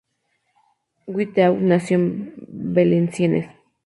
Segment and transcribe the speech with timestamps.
[1.05, 3.51] Watteau nació en Valenciennes.